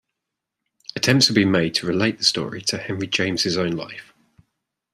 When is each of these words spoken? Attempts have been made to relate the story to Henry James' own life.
Attempts 0.95 1.27
have 1.27 1.35
been 1.35 1.51
made 1.51 1.75
to 1.75 1.85
relate 1.85 2.17
the 2.17 2.23
story 2.23 2.63
to 2.63 2.79
Henry 2.79 3.05
James' 3.05 3.55
own 3.55 3.73
life. 3.73 4.15